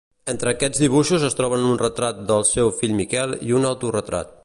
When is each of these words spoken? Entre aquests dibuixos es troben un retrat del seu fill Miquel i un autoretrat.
Entre 0.31 0.51
aquests 0.53 0.81
dibuixos 0.83 1.25
es 1.27 1.37
troben 1.41 1.67
un 1.73 1.79
retrat 1.83 2.25
del 2.33 2.49
seu 2.55 2.75
fill 2.81 2.99
Miquel 3.03 3.37
i 3.51 3.59
un 3.61 3.73
autoretrat. 3.75 4.39